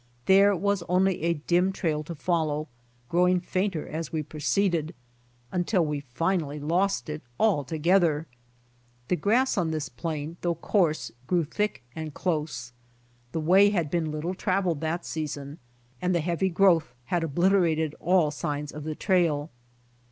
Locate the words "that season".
14.81-15.59